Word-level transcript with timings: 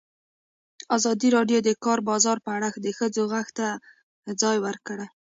ازادي 0.95 1.29
راډیو 1.37 1.59
د 1.63 1.65
د 1.67 1.69
کار 1.83 1.99
بازار 2.09 2.37
په 2.45 2.49
اړه 2.57 2.67
د 2.85 2.87
ښځو 2.97 3.23
غږ 3.33 3.47
ته 3.57 3.67
ځای 4.41 4.57
ورکړی. 4.65 5.07